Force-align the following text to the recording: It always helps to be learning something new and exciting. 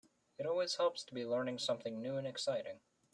It 0.39 0.47
always 0.47 0.77
helps 0.77 1.03
to 1.03 1.13
be 1.13 1.27
learning 1.27 1.59
something 1.59 2.01
new 2.01 2.15
and 2.17 2.25
exciting. 2.25 2.79